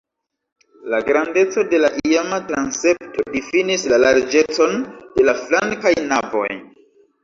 La 0.93 1.01
grandeco 1.09 1.65
de 1.73 1.81
la 1.83 1.91
iama 2.13 2.41
transepto 2.53 3.29
difinis 3.37 3.87
la 3.95 4.03
larĝecon 4.07 4.85
de 4.99 5.31
la 5.31 5.41
flankaj 5.47 5.99
navoj. 6.13 6.49